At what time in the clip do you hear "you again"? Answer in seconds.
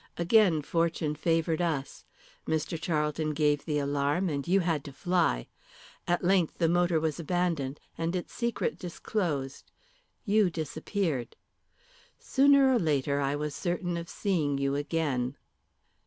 14.57-15.37